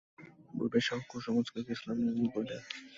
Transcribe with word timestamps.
পূর্বের 0.49 0.83
সব 0.87 0.99
কুসংস্কারকে 1.09 1.71
ইসলাম 1.75 1.97
নির্মূল 1.99 2.27
করে 2.33 2.45
দেয়। 2.49 2.63